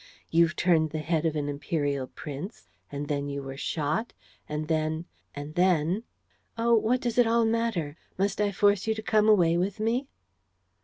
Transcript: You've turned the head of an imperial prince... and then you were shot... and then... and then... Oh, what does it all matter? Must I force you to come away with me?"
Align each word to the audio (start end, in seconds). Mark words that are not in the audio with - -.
You've 0.31 0.55
turned 0.55 0.89
the 0.89 0.97
head 0.97 1.27
of 1.27 1.35
an 1.35 1.47
imperial 1.47 2.07
prince... 2.07 2.67
and 2.91 3.07
then 3.07 3.29
you 3.29 3.43
were 3.43 3.55
shot... 3.55 4.13
and 4.49 4.67
then... 4.67 5.05
and 5.35 5.53
then... 5.53 6.05
Oh, 6.57 6.73
what 6.73 7.01
does 7.01 7.19
it 7.19 7.27
all 7.27 7.45
matter? 7.45 7.97
Must 8.17 8.41
I 8.41 8.51
force 8.51 8.87
you 8.87 8.95
to 8.95 9.03
come 9.03 9.29
away 9.29 9.57
with 9.59 9.79
me?" 9.79 10.07